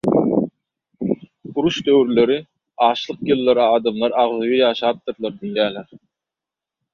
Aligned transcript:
Uruş 1.57 1.77
döwürleri, 1.89 2.37
açlyk 2.91 3.21
ýyllary 3.33 3.63
adamlar 3.67 4.17
agzybir 4.23 4.57
ýaşapdyrlar 4.63 5.37
diýýäler. 5.45 5.95